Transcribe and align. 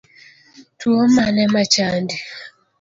Tuo 0.79 1.01
mane 1.15 1.43
machandi 1.53 2.15